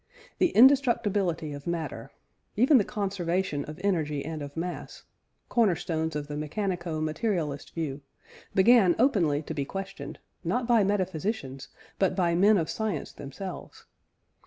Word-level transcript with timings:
The 0.39 0.49
indestructibility 0.55 1.53
of 1.53 1.67
matter, 1.67 2.09
even 2.55 2.79
the 2.79 2.83
conservation 2.83 3.63
of 3.65 3.79
energy 3.83 4.25
and 4.25 4.41
of 4.41 4.57
mass 4.57 5.03
(corner 5.47 5.75
stones 5.75 6.15
of 6.15 6.25
the 6.27 6.33
mechanico 6.35 6.99
materialist 6.99 7.75
view) 7.75 8.01
began 8.55 8.95
openly 8.97 9.43
to 9.43 9.53
be 9.53 9.63
questioned, 9.63 10.17
not 10.43 10.65
by 10.65 10.83
metaphysicians, 10.83 11.67
but 11.99 12.15
by 12.15 12.33
men 12.33 12.57
of 12.57 12.67
science 12.67 13.11
themselves. 13.11 13.85